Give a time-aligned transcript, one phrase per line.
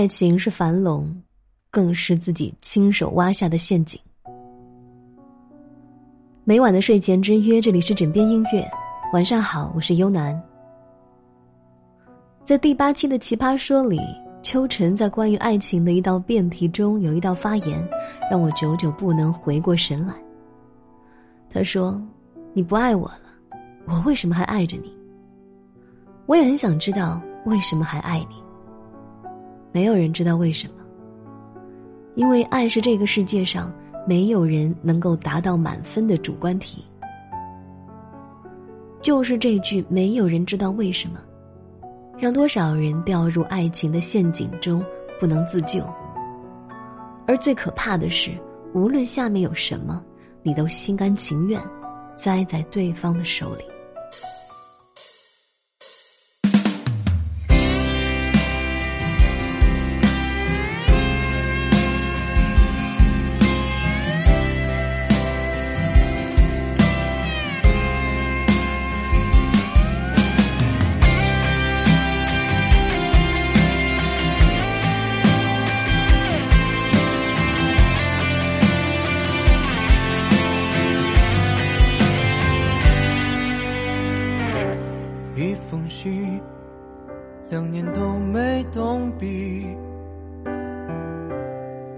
[0.00, 1.14] 爱情是樊笼，
[1.70, 4.00] 更是自己亲手挖下的陷阱。
[6.42, 8.66] 每晚的睡前之约，这里是枕边音乐。
[9.12, 10.42] 晚上好，我是优楠。
[12.44, 14.00] 在第八期的《奇葩说》里，
[14.40, 17.86] 秋晨在关于爱情的一道辩题中有一道发言，
[18.30, 20.14] 让我久久不能回过神来。
[21.50, 22.02] 他说
[22.56, 23.24] ：“你不爱我了，
[23.84, 24.90] 我为什么还爱着你？”
[26.24, 28.39] 我也很想知道为什么还爱你。
[29.72, 30.74] 没有人知道为什么，
[32.14, 33.72] 因为爱是这个世界上
[34.06, 36.84] 没有人能够达到满分的主观题。
[39.00, 41.20] 就是这句“没有人知道为什么”，
[42.18, 44.84] 让多少人掉入爱情的陷阱中
[45.18, 45.82] 不能自救。
[47.26, 48.32] 而最可怕的是，
[48.74, 50.02] 无论下面有什么，
[50.42, 51.62] 你都心甘情愿
[52.14, 53.64] 栽在对方的手里。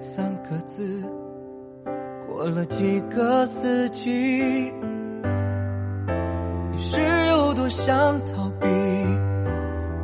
[0.05, 1.01] 三个字，
[2.27, 4.11] 过了几个四季。
[6.73, 8.67] 你是有多想逃避？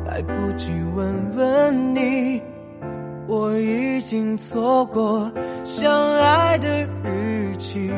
[0.05, 2.41] 来不及问问你，
[3.27, 5.29] 我已经错过
[5.65, 7.91] 相爱的日期。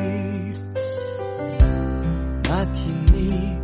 [2.42, 3.56] 那天你。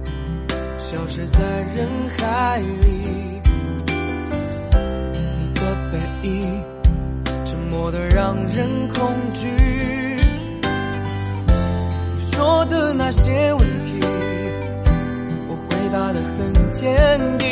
[0.79, 1.43] 消失在
[1.75, 3.43] 人海里，
[5.37, 6.63] 你的背影
[7.79, 9.47] 默的让人恐惧。
[12.19, 14.01] 你说的那些问题，
[15.49, 16.85] 我回答的很坚
[17.39, 17.49] 定。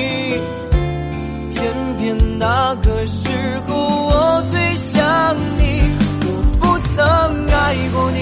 [1.55, 3.29] 偏偏那个时
[3.69, 5.81] 候我最想你，
[6.27, 6.97] 我不曾
[7.47, 8.19] 爱过你，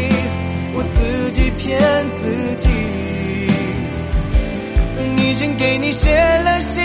[0.75, 1.81] 我自己骗
[2.19, 2.69] 自己。
[5.17, 6.84] 已经给你写了信，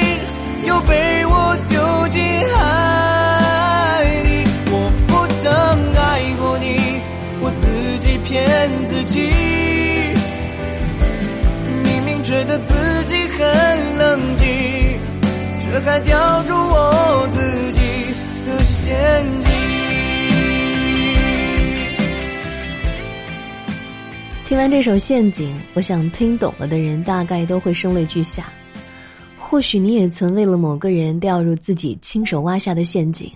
[0.65, 1.18] 又被
[8.29, 9.27] 骗自己。
[11.83, 14.47] 明明觉得自己很冷静，
[15.61, 17.39] 却还掉入我自
[17.71, 17.79] 己
[18.45, 19.49] 的陷阱。
[24.45, 28.45] 听完这首《陷阱》，我想听懂了的人大概都会声泪俱下。
[29.37, 33.31] 或许你也曾为了某个人掉入自己亲手挖下的陷阱。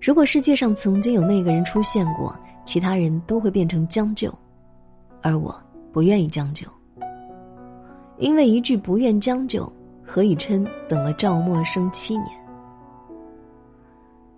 [0.00, 2.34] 如果世界上曾经有那个人出现过，
[2.66, 4.30] 其他人都会变成将就，
[5.22, 5.58] 而我
[5.92, 6.66] 不愿意将就。
[8.18, 9.72] 因为一句不愿将就，
[10.04, 12.28] 何以琛等了赵默笙七年。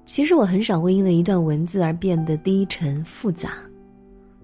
[0.04, 3.54] 其实我很少会因为一段文字而变得低沉复杂。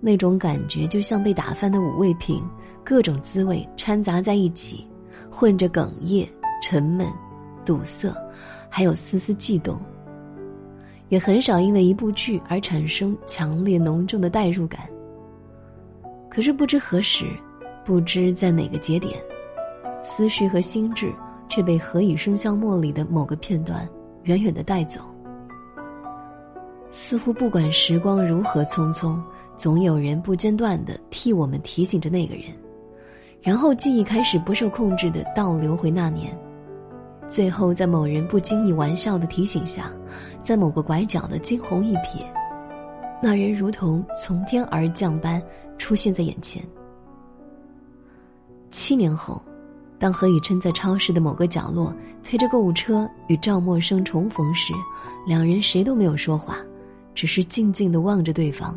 [0.01, 2.43] 那种感觉就像被打翻的五味瓶，
[2.85, 4.87] 各种滋味掺杂在一起，
[5.31, 6.29] 混着哽咽、
[6.63, 7.07] 沉闷、
[7.65, 8.15] 堵塞，
[8.69, 9.81] 还有丝丝悸动。
[11.09, 14.89] 也很少因为一部剧而产生强烈浓重的代入感。
[16.29, 17.27] 可是不知何时，
[17.85, 19.21] 不知在哪个节点，
[20.03, 21.13] 思绪和心智
[21.49, 23.89] 却被《何以笙箫默》里的某个片段
[24.25, 25.01] 远远的带走。
[26.91, 29.21] 似乎不管时光如何匆匆。
[29.57, 32.47] 总有人不间断的替我们提醒着那个人，
[33.41, 36.37] 然后记忆开始不受控制的倒流回那年，
[37.29, 39.91] 最后在某人不经意玩笑的提醒下，
[40.43, 42.25] 在某个拐角的惊鸿一瞥，
[43.23, 45.43] 那人如同从天而降般
[45.79, 46.63] 出现在眼前。
[48.71, 49.43] 七年后，
[49.99, 54.73] 当何以琛在超市的某个角落推着购物车与赵默笙重逢时，
[55.27, 56.59] 两人谁都没有说话，
[57.15, 58.77] 只是静静的望着对方。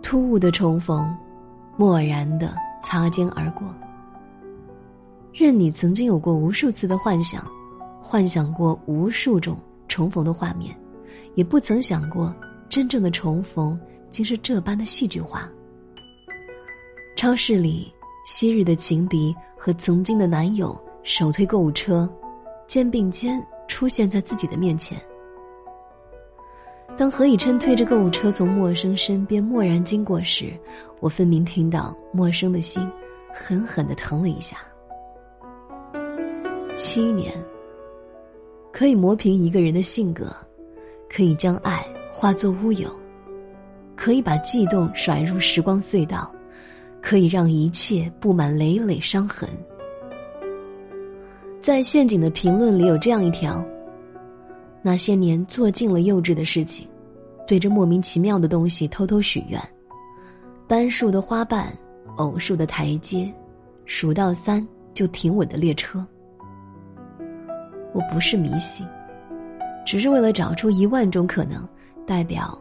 [0.00, 1.14] 突兀的重逢，
[1.76, 3.66] 漠然的擦肩而过。
[5.38, 7.46] 任你曾经有过无数次的幻想，
[8.02, 9.56] 幻想过无数种
[9.86, 10.76] 重逢的画面，
[11.36, 12.34] 也不曾想过
[12.68, 13.78] 真正的重逢
[14.10, 15.48] 竟是这般的戏剧化。
[17.14, 17.94] 超市里，
[18.24, 22.10] 昔日的情敌和曾经的男友手推购物车，
[22.66, 25.00] 肩并肩出现在自己的面前。
[26.96, 30.52] 当何以琛推着购物车从陌生身边蓦然经过时，
[30.98, 32.84] 我分明听到陌生的心
[33.32, 34.56] 狠狠的疼了一下。
[36.78, 37.34] 七年，
[38.72, 40.32] 可以磨平一个人的性格，
[41.10, 42.88] 可以将爱化作乌有，
[43.96, 46.32] 可以把悸动甩入时光隧道，
[47.02, 49.50] 可以让一切布满累累伤痕。
[51.60, 53.60] 在陷阱的评论里有这样一条：
[54.80, 56.86] 那些年做尽了幼稚的事情，
[57.44, 59.60] 对着莫名其妙的东西偷偷许愿，
[60.68, 61.76] 单数的花瓣，
[62.18, 63.28] 偶数的台阶，
[63.84, 64.64] 数到三
[64.94, 66.06] 就停稳的列车。
[67.92, 68.86] 我不是迷信，
[69.84, 71.66] 只是为了找出一万种可能，
[72.06, 72.56] 代表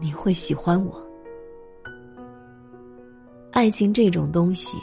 [0.00, 1.02] 你会喜欢我。
[3.52, 4.76] 爱情这种东西，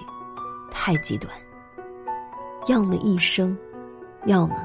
[0.72, 1.32] 太极端。
[2.68, 3.56] 要么一生，
[4.26, 4.56] 要么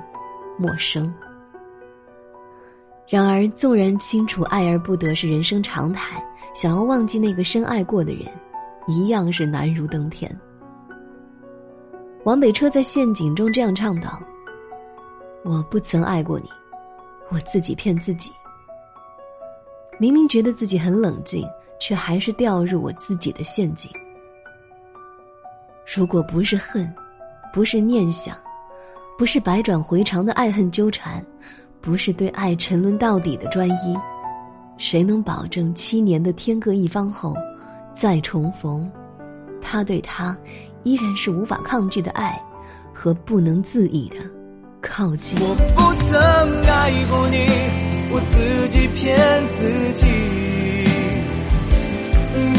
[0.56, 1.12] 陌生。
[3.08, 6.22] 然而，纵然清楚爱而不得是人生常态，
[6.54, 8.26] 想要忘记那个深爱过的人，
[8.86, 10.30] 一样是难如登天。
[12.24, 14.20] 王北车在陷阱中这样唱道
[15.48, 16.46] ：“我不曾爱过你，
[17.30, 18.30] 我自己骗自己。
[19.98, 21.48] 明明觉得自己很冷静，
[21.80, 23.90] 却还是掉入我自己的陷阱。
[25.96, 26.86] 如果不是恨。”
[27.50, 28.36] 不是念想，
[29.16, 31.24] 不是百转回肠的爱恨纠缠，
[31.80, 33.98] 不是对爱沉沦到底的专一，
[34.76, 37.34] 谁能保证七年的天各一方后，
[37.94, 38.88] 再重逢，
[39.62, 40.36] 他对他
[40.82, 42.38] 依然是无法抗拒的爱，
[42.92, 44.18] 和不能自已的
[44.80, 45.38] 靠近。
[45.40, 46.16] 我不曾
[46.66, 47.36] 爱过你
[48.10, 49.18] 我自己骗
[49.56, 50.06] 自己。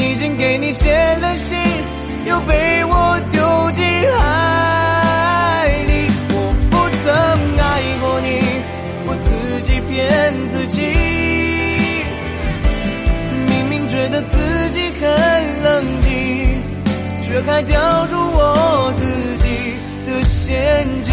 [0.01, 1.57] 已经给你写了信
[2.25, 3.86] 又被我丢进
[4.18, 6.10] 海里。
[6.31, 7.12] 我不曾
[7.57, 7.69] 爱
[8.01, 8.27] 过你
[9.07, 10.77] 我自己骗自己。
[13.48, 16.10] 明明觉得自己很冷静
[17.24, 19.45] 却还掉入我自己
[20.06, 21.09] 的陷阱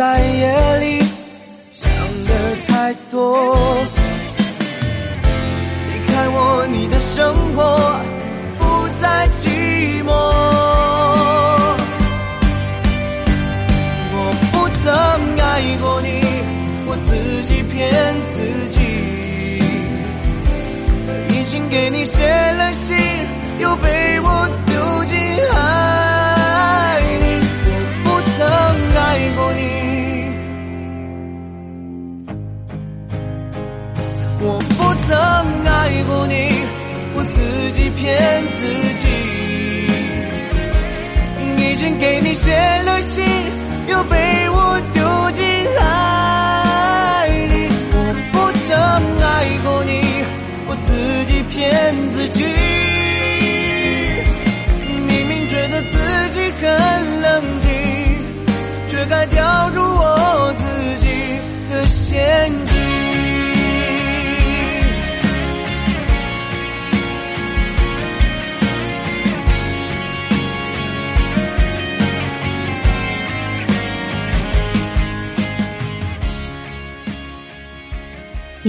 [0.00, 1.04] 在夜里
[1.70, 1.90] 想
[2.24, 3.54] 的太多，
[5.92, 6.98] 离开我，你的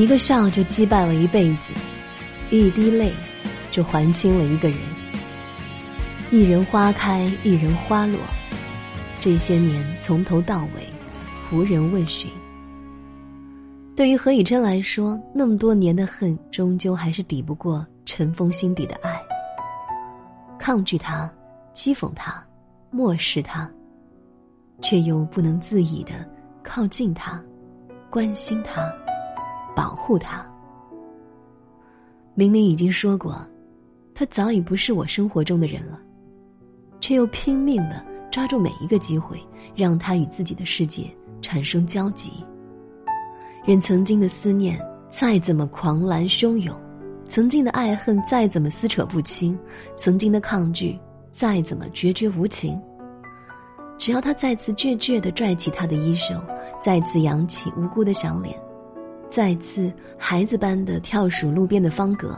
[0.01, 1.71] 一个笑就击败了一辈子。
[2.49, 3.13] 一滴泪，
[3.69, 4.79] 就还清了一个人。
[6.31, 8.19] 一人花开，一人花落。
[9.19, 10.89] 这些年从头到尾，
[11.51, 12.31] 无人问询。
[13.95, 19.21] 对于何以琛来说，那么多年的恨，终究还是抵不过尘封心底的爱。
[20.57, 21.31] 抗拒他，
[21.75, 22.43] 讥讽他，
[22.89, 23.69] 漠视他，
[24.81, 26.27] 却又不能自已的
[26.63, 27.39] 靠近他，
[28.09, 28.91] 关心他，
[29.75, 30.45] 保护他。
[32.33, 33.45] 明明已经说过，
[34.13, 35.99] 他早已不是我生活中的人了，
[36.99, 39.37] 却又拼命的抓住每一个机会，
[39.75, 41.05] 让他与自己的世界
[41.41, 42.31] 产生交集。
[43.65, 46.75] 任曾经的思念再怎么狂澜汹涌，
[47.27, 49.57] 曾经的爱恨再怎么撕扯不清，
[49.95, 50.97] 曾经的抗拒
[51.29, 52.81] 再怎么决绝无情，
[53.97, 56.33] 只要他再次倔倔的拽起他的衣袖，
[56.81, 58.57] 再次扬起无辜的小脸。
[59.31, 62.37] 再次孩子般的跳数路边的方格，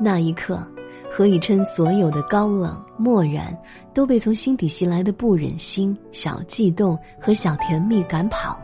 [0.00, 0.66] 那一刻，
[1.12, 3.54] 何以琛所有的高冷漠然，
[3.92, 8.58] 都被从心底袭来的不忍心、小悸动和小甜蜜赶跑。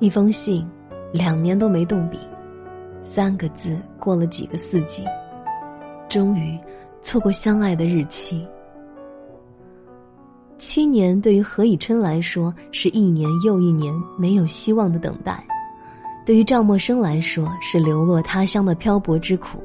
[0.00, 0.68] 一封信，
[1.12, 2.18] 两年都没动笔，
[3.00, 5.04] 三个字过了几个四季，
[6.08, 6.58] 终于
[7.02, 8.44] 错过相爱的日期。
[10.56, 15.46] 七年对于何以琛来说，是一年又一年没有希望的等待。
[16.28, 19.62] 对于赵默笙来说是流落他乡的漂泊之苦，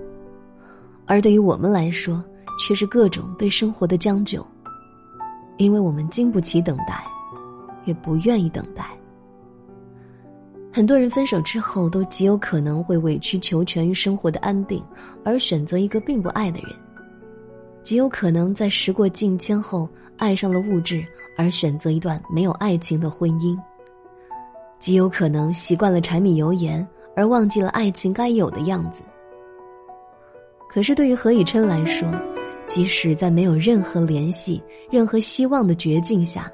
[1.06, 2.24] 而对于我们来说
[2.58, 4.48] 却是各种对生活的将就。
[5.58, 7.04] 因为我们经不起等待，
[7.84, 8.86] 也不愿意等待。
[10.72, 14.82] 很多人分手之后，都极有可能会委曲求全于生活的安定，
[15.26, 16.70] 而选择一个并不爱的人；
[17.84, 19.86] 极有可能在时过境迁后，
[20.18, 21.06] 爱上了物质，
[21.38, 23.54] 而选择一段没有爱情的婚姻；
[24.84, 26.86] 极有可能习惯了柴米油盐，
[27.16, 29.02] 而忘记了爱情该有的样子。
[30.70, 32.06] 可是对于何以琛来说，
[32.66, 34.62] 即使在没有任何联系、
[34.92, 36.52] 任何希望的绝境下，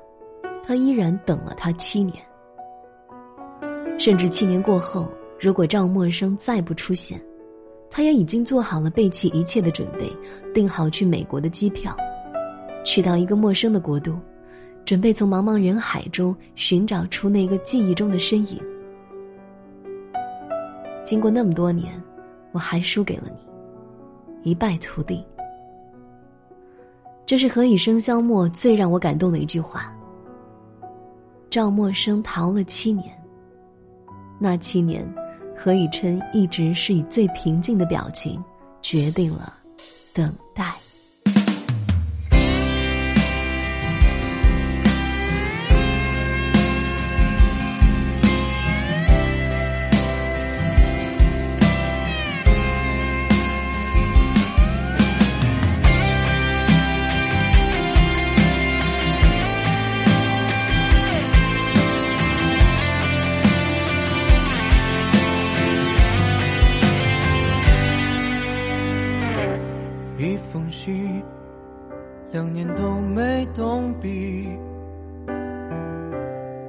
[0.63, 2.17] 他依然等了他七年。
[3.97, 5.07] 甚至七年过后，
[5.39, 7.19] 如果赵默笙再不出现，
[7.89, 10.07] 他也已经做好了背弃一切的准备，
[10.53, 11.97] 订好去美国的机票，
[12.83, 14.15] 去到一个陌生的国度，
[14.89, 18.59] 准备从茫茫人海中寻找出那个记忆中的身影。
[21.03, 21.93] 经过那么多年，
[22.53, 23.25] 我还输给了
[24.43, 25.23] 你，一败涂地。
[27.23, 29.95] 这是何以笙箫默最让我感动的一句话。
[31.51, 33.15] 赵默笙逃了七年。
[34.39, 35.07] 那七年，
[35.55, 38.43] 何以琛一直是以最平静的表情，
[38.81, 39.53] 决定了
[40.15, 40.73] 等待。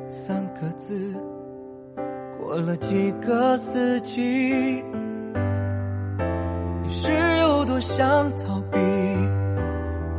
[0.08, 1.14] 三个字，
[2.36, 4.84] 过了几个四季。
[6.82, 7.08] 你是
[7.40, 8.78] 有多想逃避？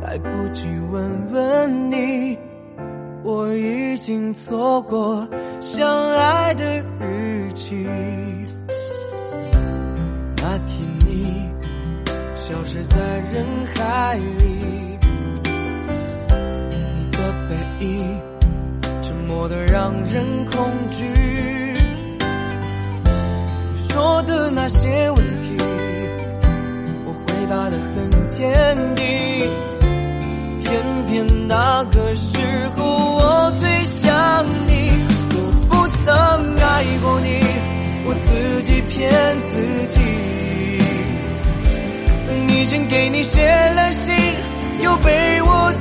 [0.02, 2.38] 来不及问问你，
[3.22, 5.28] 我已经错过
[5.60, 7.86] 相爱的日期。
[10.36, 11.48] 那天你
[12.36, 12.98] 消失在
[13.32, 14.81] 人海里。
[19.42, 21.76] 沉默的让人恐惧。
[23.90, 25.56] 说的那些问题，
[27.04, 28.40] 我回答的很坚
[28.94, 29.04] 定。
[30.62, 32.38] 偏偏那个时
[32.76, 34.92] 候，我最想你。
[35.34, 36.14] 我不曾
[36.60, 37.40] 爱过你，
[38.06, 39.10] 我自己骗
[39.48, 40.00] 自己。
[42.46, 44.14] 已经给你写了信，
[44.82, 45.72] 又被我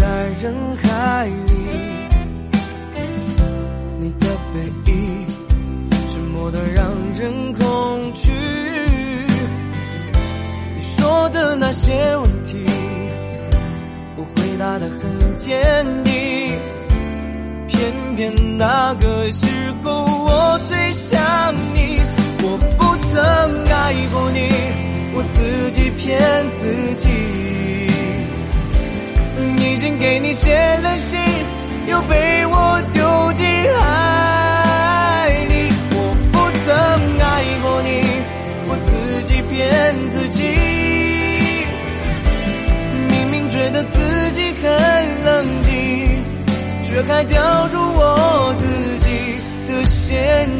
[0.00, 0.06] 在
[0.42, 1.52] 人海里。
[4.00, 5.26] 你的背影，
[6.08, 8.30] 沉默的让人恐惧。
[10.74, 12.64] 你说的那些问题，
[14.16, 16.12] 我回答的很坚定。
[17.68, 19.44] 偏偏那个时
[19.84, 22.00] 候，我最想你。
[22.42, 23.20] 我不曾
[23.68, 24.38] 爱过你，
[25.12, 26.18] 我自己骗
[26.62, 27.49] 自己。
[29.58, 31.18] 已经给你写了信，
[31.86, 33.46] 又被我丢进
[33.78, 35.72] 海里。
[35.92, 36.68] 我不曾
[37.18, 37.28] 爱
[37.62, 37.88] 过你，
[38.68, 38.88] 我自
[39.24, 39.58] 己骗
[40.10, 40.38] 自己。
[43.08, 44.64] 明明觉得自己很
[45.24, 45.68] 冷静，
[46.84, 48.64] 却还掉入我自
[49.00, 49.08] 己
[49.66, 50.48] 的陷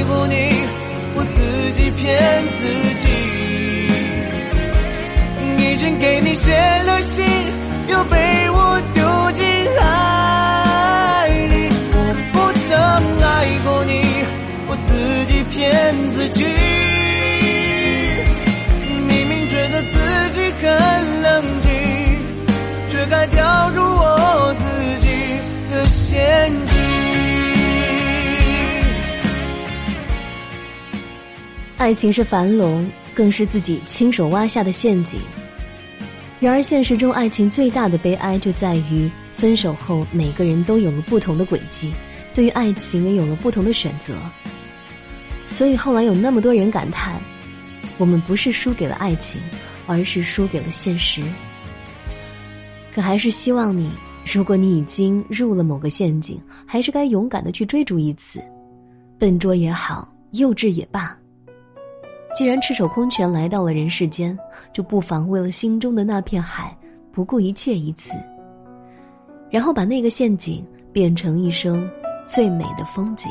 [0.00, 0.34] 爱过你
[1.14, 2.18] 我自己骗
[2.54, 2.64] 自
[3.00, 3.06] 己。
[5.62, 6.54] 已经给你写
[6.84, 7.22] 了信
[7.88, 8.16] 又被
[8.50, 9.44] 我丢进
[9.78, 11.98] 海里我
[12.32, 12.76] 不曾
[13.22, 13.92] 爱过你
[14.68, 16.79] 我自己骗自己。
[31.80, 35.18] 爱情是樊笼，更是自己亲手挖下的陷阱。
[36.38, 41.90] 然而，现实中爱情最大的悲哀就在于，分手后每个人都有了不同的轨迹，
[42.34, 44.14] 对于爱情也有了不同的选择。
[45.46, 47.18] 所以后来有那么多人感叹，
[47.96, 49.40] 我们不是输给了爱情，
[49.86, 51.22] 而是输给了现实。
[52.94, 53.90] 可还是希望你，
[54.30, 58.38] 如果你已经入了某个陷阱，还是该勇敢的去追逐一次，
[59.18, 61.16] 笨拙也好，幼稚也罢。
[62.34, 64.38] 既然赤手空拳来到了人世间，
[64.72, 66.76] 就不妨为了心中的那片海，
[67.12, 68.12] 不顾一切一次。
[69.50, 71.88] 然后把那个陷阱变成一生
[72.24, 73.30] 最美的风景。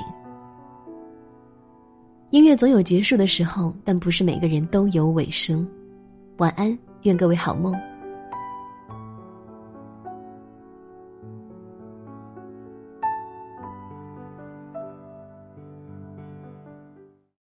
[2.32, 5.68] 音乐总有结束的时候，但不是每个人都有尾声。
[6.38, 7.74] 晚安，愿各位好梦。